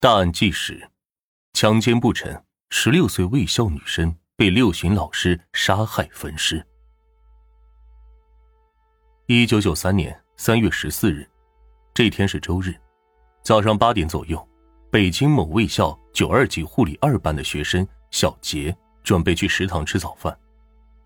[0.00, 0.88] 大案纪实：
[1.54, 6.64] 强奸不成，十六岁卫校女生被六旬老师杀害分尸。
[9.26, 11.28] 一九九三年三月十四日，
[11.92, 12.72] 这天是周日，
[13.42, 14.48] 早上八点左右，
[14.88, 18.72] 北京某卫校九二级护理二班的学生小杰
[19.02, 20.32] 准备去食堂吃早饭。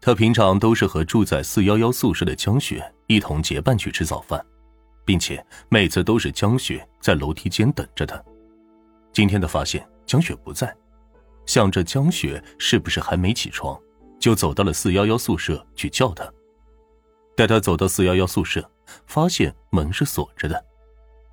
[0.03, 4.45] 他平常都是和住在四幺幺宿舍的江雪一同结伴去吃早饭，
[5.07, 8.23] 并且每次都是江雪在楼梯间等着他。
[9.13, 10.75] 今天的发现，江雪不在，
[11.47, 13.79] 想着江雪是不是还没起床，
[14.19, 16.31] 就走到了四幺幺宿舍去叫她。
[17.37, 18.69] 带他走到四幺幺宿舍，
[19.07, 20.65] 发现门是锁着的，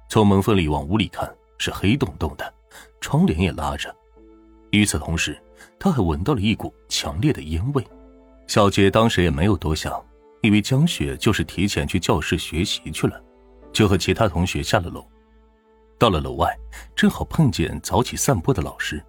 [0.10, 2.54] 从门缝里往屋里看是黑洞洞的，
[3.00, 3.94] 窗帘也拉着。
[4.72, 5.42] 与此同时，
[5.80, 7.86] 他还闻到了一股强烈的烟味。
[8.48, 10.04] 小杰当时也没有多想，
[10.42, 13.22] 以为江雪就是提前去教室学习去了，
[13.72, 15.06] 就和其他同学下了楼。
[16.00, 16.58] 到了楼外，
[16.96, 19.04] 正好碰见早起散步的老师，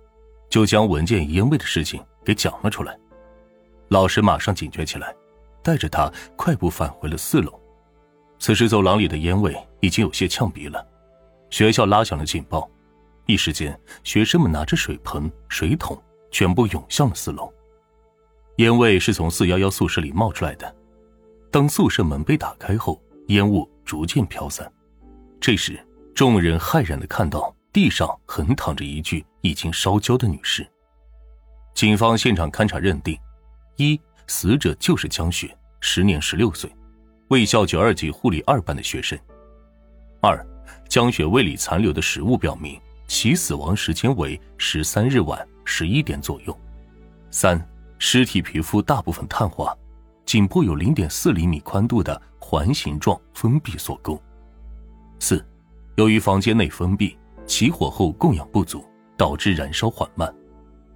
[0.48, 2.98] 就将闻见烟味的事情给讲了出来。
[3.88, 5.14] 老师马上警觉起来，
[5.62, 7.58] 带着他快步返回了四楼。
[8.40, 10.84] 此时走廊里的烟味已经有些呛鼻了，
[11.48, 12.68] 学校拉响了警报，
[13.26, 15.96] 一时间学生们拿着水盆、水桶，
[16.32, 17.52] 全部涌向了四楼。
[18.56, 20.74] 烟味是从四幺幺宿舍里冒出来的，
[21.52, 24.68] 当宿舍门被打开后，烟雾逐渐飘散。
[25.40, 25.78] 这时。
[26.20, 30.68] 众人骇然的看到地上横躺着一具已经烧焦的女尸。
[31.72, 33.18] 警方现场勘查认定，
[33.76, 36.70] 一死者就是江雪，时年十六岁，
[37.28, 39.18] 卫校九二级护理二班的学生。
[40.20, 40.46] 二，
[40.90, 46.54] 江雪胃里残留的食物表明其死亡时间为十三日晚十一点左右。
[47.30, 47.66] 三，
[47.98, 49.74] 尸体皮肤大部分碳化，
[50.26, 54.22] 颈部有零点四厘米宽度的环形状封闭锁沟。
[55.18, 55.42] 四。
[56.00, 58.82] 由于房间内封闭，起火后供氧不足，
[59.18, 60.34] 导致燃烧缓慢，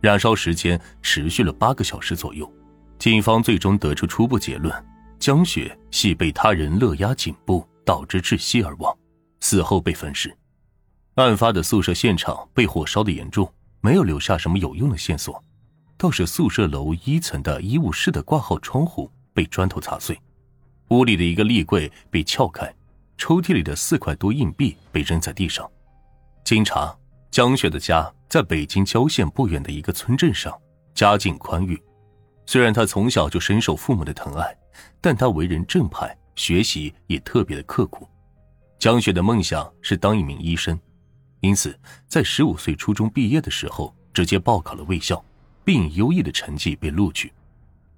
[0.01, 2.51] 燃烧时间持续了八个小时左右。
[2.99, 4.75] 警方最终得出初步结论：
[5.19, 8.97] 江雪系被他人勒压颈部，导致窒息而亡，
[9.41, 10.35] 死后被焚尸。
[11.17, 15.45] 案发的宿舍现场被火烧的严重，没有留下什么有用的线索，
[15.99, 20.19] 倒是宿舍楼一层的医务室的挂号窗户被砖头砸碎，
[20.89, 22.75] 屋里的一个立柜被撬开。
[23.17, 25.69] 抽屉里的四块多硬币被扔在地上。
[26.45, 26.97] 经查，
[27.31, 30.57] 江雪的家在北京郊县不远的一个村镇上，
[30.95, 31.81] 家境宽裕。
[32.47, 34.55] 虽然她从小就深受父母的疼爱，
[35.01, 38.07] 但她为人正派，学习也特别的刻苦。
[38.79, 40.79] 江雪的梦想是当一名医生，
[41.41, 45.25] 因此在十五岁初中毕业的时候，直接报考了卫校，
[45.65, 47.33] 并以优异的成绩被录取。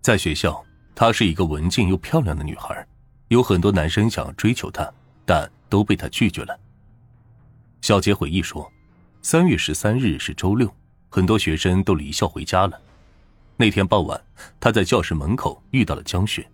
[0.01, 2.87] 在学校，她是一个文静又漂亮的女孩，
[3.29, 4.89] 有很多男生想要追求她。
[5.27, 6.59] 但都被他拒绝了。
[7.83, 8.73] 小杰回忆说
[9.21, 10.73] ：“三月十三日是周六，
[11.11, 12.81] 很多学生都离校回家了。
[13.57, 14.21] 那天傍晚，
[14.61, 16.49] 他在教室门口遇到了江雪，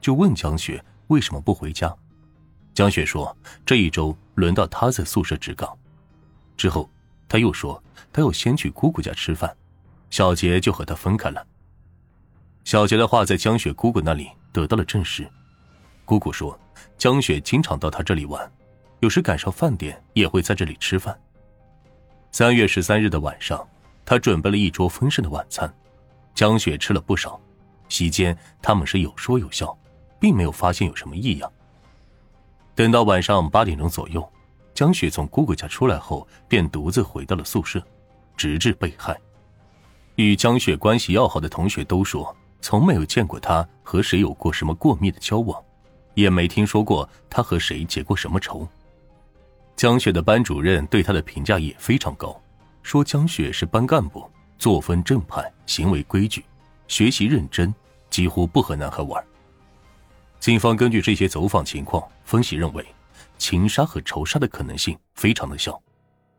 [0.00, 1.94] 就问江雪为什么不回家。
[2.72, 5.76] 江雪说：这一周轮到他在宿舍值岗。
[6.56, 6.88] 之后，
[7.28, 9.54] 他又说他要先去姑姑家吃饭，
[10.10, 11.46] 小杰就和他分开了。
[12.64, 15.28] 小杰的话在江雪姑姑那里得到了证实。”
[16.04, 16.58] 姑姑说，
[17.02, 18.48] 江雪经常到她这里玩，
[19.00, 21.20] 有时赶上饭点也会在这里吃饭。
[22.30, 23.68] 三月十三日的晚上，
[24.04, 25.68] 他准备了一桌丰盛的晚餐，
[26.32, 27.40] 江雪吃了不少。
[27.88, 29.76] 席间，他们是有说有笑，
[30.20, 31.52] 并没有发现有什么异样。
[32.72, 34.24] 等到晚上八点钟左右，
[34.72, 37.84] 江雪从姑姑家出来后，便独自回到了宿舍，
[38.36, 39.20] 直至被害。
[40.14, 45.60] 与江雪关系要好的同学都说，从没有见过她和谁有过什么过密的交往。
[46.14, 48.66] 也没听说过他和谁结过什么仇。
[49.76, 52.40] 江雪的班主任对他的评价也非常高，
[52.82, 56.44] 说江雪是班干部，作风正派，行为规矩，
[56.86, 57.74] 学习认真，
[58.10, 59.24] 几乎不和男孩玩。
[60.38, 62.86] 警方根据这些走访情况分析认为，
[63.38, 65.80] 情杀和仇杀的可能性非常的小，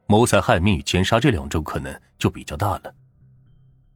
[0.06, 2.94] 谋财害命与奸杀这两种可能就比较大了。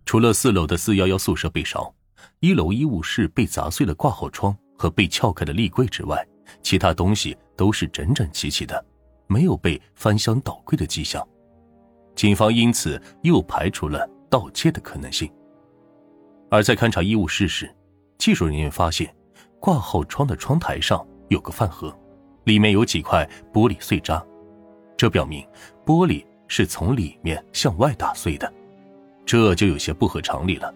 [0.05, 1.93] 除了四楼的四幺幺宿舍被烧，
[2.39, 4.57] 一楼医务室被砸碎了挂号窗。
[4.77, 6.25] 和被撬开的立柜之外，
[6.61, 8.85] 其他东西都是整整齐齐的，
[9.27, 11.25] 没有被翻箱倒柜的迹象。
[12.15, 15.31] 警方因此又排除了盗窃的可能性。
[16.49, 17.69] 而在勘察医务室时，
[18.17, 19.13] 技术人员发现
[19.59, 21.93] 挂号窗的窗台上有个饭盒，
[22.45, 24.25] 里面有几块玻璃碎渣，
[24.95, 25.45] 这表明
[25.85, 28.51] 玻璃是从里面向外打碎的，
[29.25, 30.73] 这就有些不合常理了，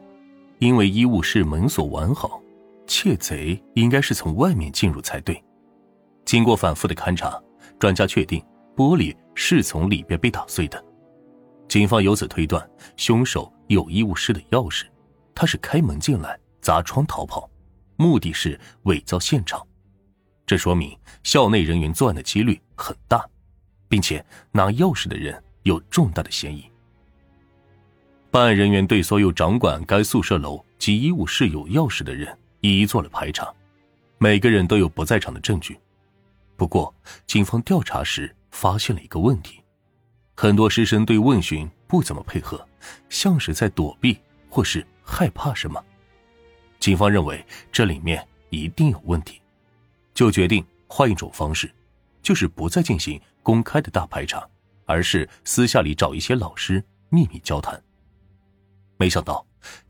[0.59, 2.41] 因为医务室门锁完好。
[2.91, 5.41] 窃贼应该是从外面进入才对。
[6.25, 7.41] 经过反复的勘查，
[7.79, 8.45] 专家确定
[8.75, 10.83] 玻璃是从里边被打碎的。
[11.69, 14.83] 警方由此推断，凶手有医务室的钥匙，
[15.33, 17.49] 他是开门进来，砸窗逃跑，
[17.95, 19.65] 目的是伪造现场。
[20.45, 20.93] 这说明
[21.23, 23.25] 校内人员作案的几率很大，
[23.87, 26.65] 并且拿钥匙的人有重大的嫌疑。
[28.29, 33.53] 办案人员对所有掌管该宿舍楼及医务室有钥匙的人一一做了排查，
[34.17, 35.77] 每个人都有不在场的证据。
[36.55, 36.93] 不过，
[37.25, 39.61] 警方调查时发现了一个问题：
[40.35, 42.63] 很多师生对问询不怎么配合，
[43.09, 44.17] 像是在躲避
[44.47, 45.83] 或是害怕什么。
[46.79, 49.41] 警方认为这里面一定有问题。
[50.13, 51.73] 就决定换一种方式，
[52.21, 54.47] 就是不再进行公开的大排查，
[54.85, 57.81] 而是私下里找一些老师秘密交谈。
[58.97, 59.43] 没想到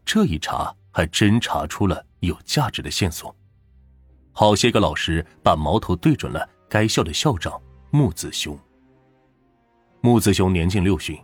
[0.06, 3.36] 这一查还真查出了有价值的线索，
[4.32, 8.58] 好些个老师把矛头对准了该校的校长木子雄。
[10.02, 11.18] 木子雄年近六旬，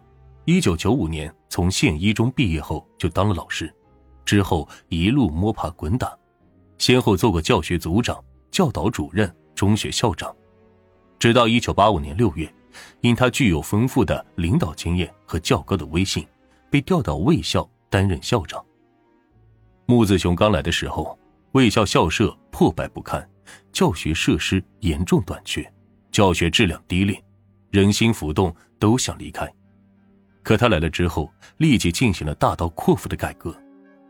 [0.46, 3.74] 一九九五年从县一中毕业后就当了老师，
[4.26, 6.16] 之后一路摸爬滚打，
[6.78, 8.24] 先后做过教学组长。
[8.50, 10.36] 教导主任、中学校长，
[11.20, 12.52] 直到一九八五年六月，
[13.02, 16.26] 因他具有丰富的领导经验和较高的威信，
[16.72, 18.66] 被调到卫校担任校长。
[19.90, 21.18] 木子雄刚来的时候，
[21.54, 23.26] 卫校校舍破败不堪，
[23.72, 25.66] 教学设施严重短缺，
[26.12, 27.18] 教学质量低劣，
[27.72, 29.50] 人心浮动，都想离开。
[30.44, 33.58] 可他来了之后，立即进行了大刀阔斧的改革，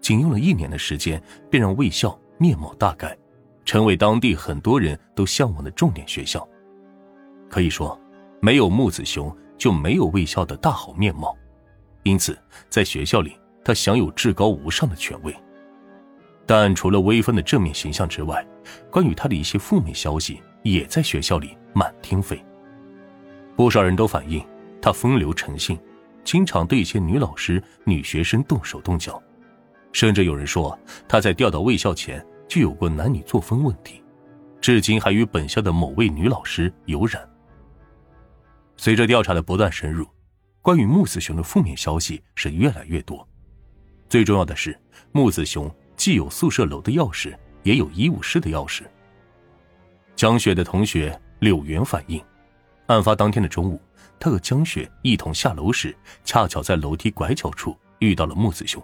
[0.02, 3.16] 仅用了一年的时间，便让卫校面貌大改。
[3.64, 6.48] 成为当地很多人都向往的重点学校，
[7.50, 8.00] 可以说，
[8.42, 11.38] 没有木子雄就没有卫校的大好面貌。
[12.02, 12.36] 因此，
[12.68, 15.32] 在学校里，他享有至高无上的权威。
[16.48, 18.44] 但除了威风的正面形象之外，
[18.90, 22.44] 关于他的一些负面消息也在学校里满天飞。
[23.56, 24.44] 不少人都反映
[24.82, 25.78] 他风流成性，
[26.24, 29.22] 经常对一些女老师、女学生动手动脚，
[29.92, 30.78] 甚至有人说
[31.08, 32.26] 他在调到卫校前。
[32.48, 34.02] 就有过男女作风问题，
[34.62, 37.30] 至今还与本校的某位女老师有染。
[38.78, 40.08] 随着调查的不断深入，
[40.62, 43.28] 关于木子雄的负面消息是越来越多。
[44.08, 44.80] 最重要的是，
[45.12, 48.84] 木子雄既有宿舍楼的钥匙，也有医务室的钥匙。
[50.16, 52.24] 江雪的同学柳元反映，
[52.86, 53.82] 案发当天的中午，
[54.18, 58.82] 他和江雪一同下楼时，恰巧在楼梯拐角处遇到了木子雄。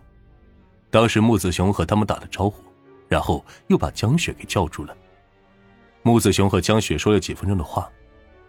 [0.90, 2.62] 当时木子雄和他们打了招呼。
[3.10, 4.98] 然后又把江雪给叫住了。
[6.02, 7.88] 木子雄和江雪说了几分钟的话，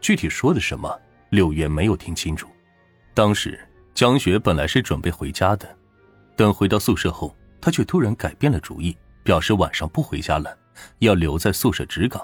[0.00, 2.49] 具体说的什么，柳元没有听清楚。
[3.12, 3.60] 当时
[3.93, 5.69] 江雪本来是准备回家的，
[6.34, 10.55] 等回到宿舍后，他却突然改变了主意，表示晚上不回家了，
[10.99, 12.22] 要留在宿舍值岗。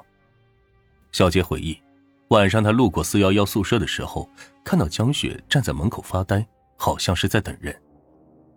[1.12, 1.80] 小杰回忆，
[2.28, 4.28] 晚上他路过四幺幺宿舍的时候，
[4.62, 6.46] 看到江雪站在门口发呆，
[6.76, 7.74] 好像是在等人。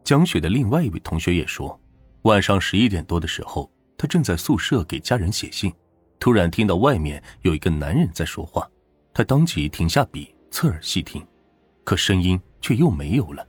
[0.03, 1.79] 江雪的另外一位同学也说。
[2.23, 5.71] 晚上十一点多的时候，他正在宿舍给家人写信，
[6.19, 8.69] 突然听到外面有一个男人在说话，
[9.13, 11.25] 他当即停下笔，侧耳细听，
[11.85, 13.47] 可声音却又没有了。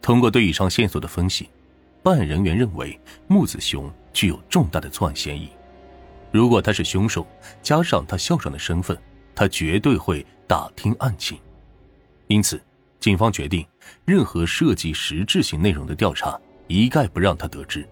[0.00, 1.50] 通过对以上线索的分析，
[2.04, 5.48] 办案人员认为木子雄具有重大的作案嫌疑。
[6.30, 7.26] 如果他是凶手，
[7.62, 8.94] 加上他校长的身份，
[9.34, 11.38] 他绝对会打听案情。
[12.26, 12.62] 因此，
[13.00, 13.66] 警方决定，
[14.04, 16.38] 任何涉及实质性内容的调查。
[16.66, 17.88] 一概不让他得知，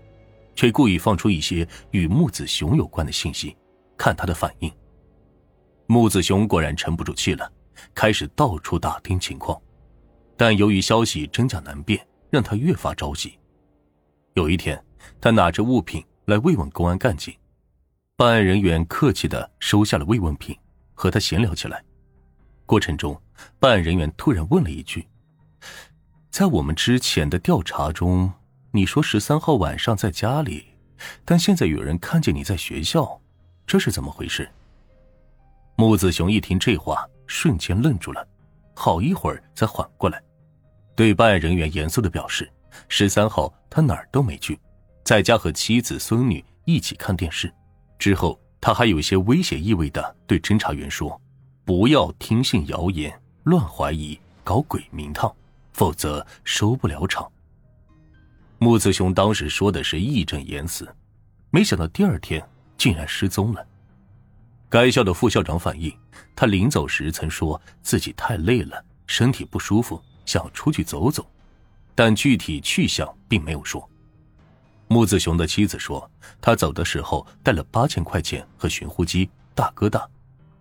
[0.54, 3.56] 却故意放出一些与木子雄有关的信息，
[3.96, 4.70] 看他的反应。
[5.86, 7.50] 木子雄果然沉不住气了，
[7.94, 9.58] 开始到处打听情况，
[10.36, 13.38] 但由于消息真假难辨，让他越发着急。
[14.34, 14.82] 有一天，
[15.20, 17.34] 他拿着物品来慰问公安干警，
[18.16, 20.56] 办案人员客气的收下了慰问品，
[20.94, 21.82] 和他闲聊起来。
[22.64, 23.20] 过程中，
[23.58, 25.06] 办案人员突然问了一句
[26.30, 28.32] ：“在我们之前的调查中。”
[28.74, 30.64] 你说十三号晚上在家里，
[31.26, 33.20] 但现在有人看见你在学校，
[33.66, 34.48] 这是怎么回事？
[35.76, 38.26] 木子雄一听这话，瞬间愣住了，
[38.74, 40.22] 好一会儿才缓过来，
[40.96, 42.50] 对办案人员严肃的表示：
[42.88, 44.58] 十三号他哪儿都没去，
[45.04, 47.52] 在家和妻子孙女一起看电视。
[47.98, 51.20] 之后他还有些威胁意味的对侦查员说
[51.64, 55.34] ：“不要听信谣言，乱怀疑，搞鬼名堂，
[55.72, 57.30] 否则收不了场。”
[58.58, 60.88] 木子雄当时说的是义正言辞，
[61.50, 62.44] 没想到第二天
[62.76, 63.66] 竟然失踪了。
[64.68, 65.92] 该校的副校长反映，
[66.34, 71.28] 他临走时曾说自己太累了，身体不舒服，想出去走走，
[71.94, 73.88] 但具体去向并没有说。
[74.88, 80.06] 木子雄的妻子说，他走的时候带了八千块钱和寻呼机、大哥大，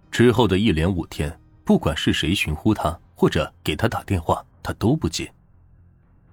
[0.10, 5.32] 之后的一连五天，不管是谁寻呼他或者给他打电话，他都不接。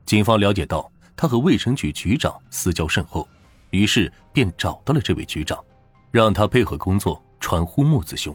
[0.07, 3.27] 警方了解到他和卫生局局长私交甚厚，
[3.71, 5.63] 于是便找到了这位局长，
[6.11, 8.35] 让他配合工作传呼木子雄。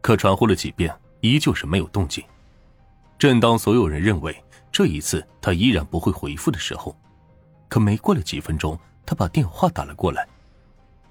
[0.00, 2.24] 可传呼了几遍，依旧是没有动静。
[3.16, 4.36] 正当所有人认为
[4.72, 6.96] 这一次他依然不会回复的时候，
[7.68, 10.26] 可没过了几分钟，他把电话打了过来。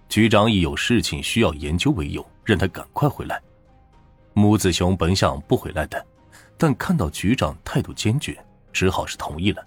[0.10, 3.40] 局长以有事情需要研究为由，让他赶快回来。
[4.34, 6.04] 木子雄本想不回来的，
[6.58, 9.64] 但看到局长态度坚决，只好是同意了。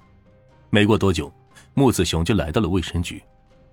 [0.70, 1.32] 没过多久，
[1.72, 3.22] 木子雄就来到了卫生局。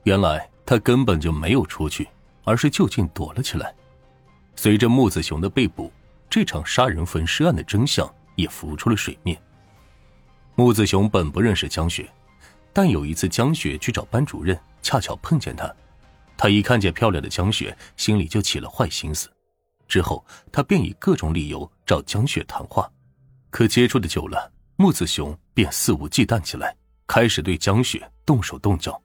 [0.03, 2.07] 原来他根本就没有出去，
[2.43, 3.73] 而是就近躲了起来。
[4.55, 5.91] 随着木子雄的被捕，
[6.29, 9.41] 这场杀人焚尸案的真相也浮出了水面。
[10.55, 12.07] 木子雄本不认识江雪，
[12.73, 15.73] 但有一次江雪去找班主任，恰巧碰见他。
[16.37, 19.29] 他一看见漂亮的江雪，心里就起了坏心思。
[19.87, 22.89] 之后，他便以各种理由找江雪谈话。
[23.49, 26.75] 可接触的久了，木子雄便肆无忌惮起来，
[27.07, 29.01] 开始对江雪动手动脚。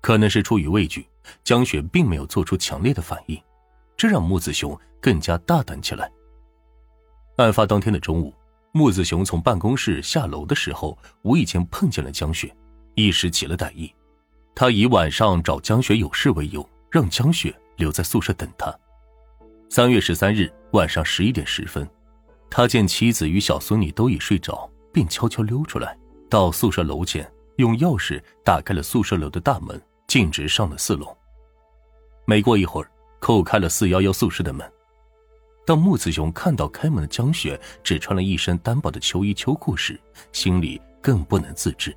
[0.00, 1.06] 可能是出于畏惧，
[1.44, 3.40] 江雪并没有做出强烈的反应，
[3.96, 6.10] 这让木子雄更加大胆起来。
[7.36, 8.34] 案发当天的中午，
[8.74, 12.50] 木子雄从办公室下楼的时候，无意间碰见了江雪，
[12.94, 13.94] 一时起了歹意。
[14.54, 18.74] 他以晚上找江雪有事为由，让江雪留在宿舍等他。
[19.68, 21.86] 三月十三日晚上十一点十分，
[22.48, 25.94] 他见妻子与小孙女都已睡着，便悄悄溜出来，
[26.30, 31.14] 到宿舍楼前，用钥匙打开了宿舍楼的大门，径直上了四楼。
[32.24, 34.66] 没过一会儿，扣开了四幺幺宿舍的门。
[35.64, 39.98] 当木子雄看到开门的江雪只穿了一身单薄的秋衣秋裤时，
[40.32, 41.96] 心里更不能自制。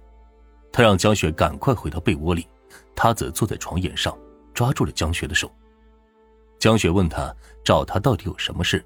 [0.71, 2.47] 他让江雪赶快回到被窝里，
[2.95, 4.15] 他则坐在床沿上，
[4.53, 5.51] 抓住了江雪的手。
[6.59, 8.85] 江雪问他找他到底有什么事，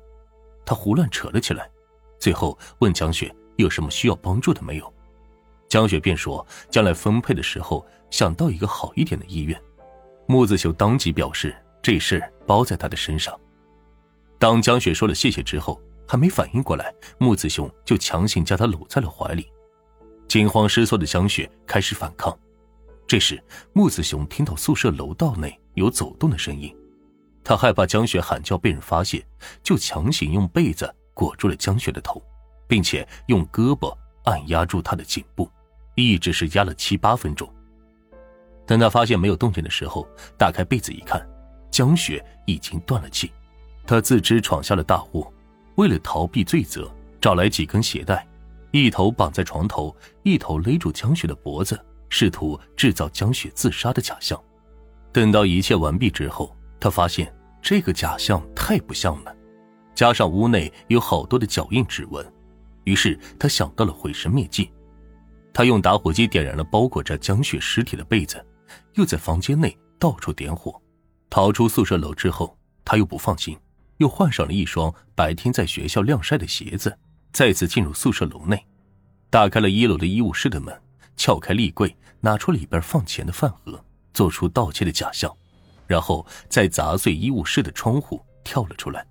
[0.66, 1.70] 他胡乱扯了起来，
[2.18, 4.94] 最后问江雪有什么需要帮助的没有。
[5.68, 9.62] 江雪便说将来分配的时候想到一个好一点的医院。
[10.26, 13.38] 木子秀当即表示这事包在他的身上。
[14.39, 19.46] 当江雪说了谢谢之后，还没反应过来，木子雄就强行将她搂在了怀里。
[20.29, 22.36] 惊慌失措的江雪开始反抗，
[23.05, 23.43] 这时
[23.74, 26.74] 木子雄听到宿舍楼道内有走动的声音，
[27.43, 29.22] 他害怕江雪喊叫被人发现，
[29.62, 32.24] 就强行用被子裹住了江雪的头，
[32.65, 33.93] 并且用胳膊
[34.24, 35.50] 按压住她的颈部，
[35.96, 37.51] 一直是压了七八分钟。
[38.65, 41.27] 等他发现没有动静的时候，打开被子一看，
[41.72, 43.31] 江雪已经断了气，
[43.89, 45.34] 他自知闯下了大祸，
[45.74, 46.88] 为了逃避罪责，
[47.19, 48.24] 找来几根鞋带。
[48.69, 54.39] 一头绑在床头，一头勒住江雪的脖子，试图制造江雪自杀的假象。
[55.12, 59.36] 等到一切完毕之后，他发现这个假象太不像了，
[59.96, 62.24] 加上屋内有好多的脚印指纹，
[62.84, 64.69] 于是他想到了毁尸灭迹。
[65.51, 68.46] 他用打火机点燃了包裹着江雪尸体的被子，
[68.93, 70.79] 又在房间内到处点火。
[71.27, 72.55] 逃出宿舍楼之后，
[72.86, 73.58] 他又不放心，
[74.00, 76.98] 又换上了一双白天在学校晾晒的鞋子。
[77.32, 78.65] 再次进入宿舍楼内，
[79.29, 80.75] 打开了一楼的医务室的门，
[81.15, 83.79] 撬开立柜，拿出里边放钱的饭盒，
[84.13, 85.32] 做出盗窃的假象，
[85.86, 89.06] 然后再砸碎医务室的窗户，跳了出来。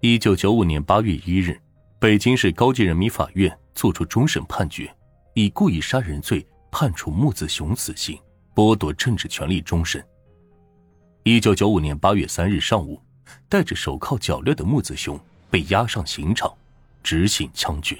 [0.00, 1.60] 一九九五年八月一日，
[1.98, 4.94] 北京市高级人民法院作出终审判决，
[5.34, 8.16] 以故意杀人罪判处木子雄死刑，
[8.54, 10.02] 剥夺政治权利终身。
[11.24, 13.00] 一九九五年八月三日上午，
[13.48, 15.18] 戴着手铐脚镣的木子雄
[15.50, 16.52] 被押上刑场。
[17.02, 17.98] 执行枪决。